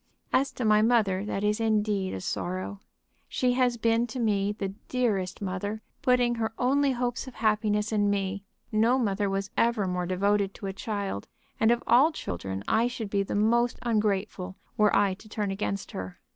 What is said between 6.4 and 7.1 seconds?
her only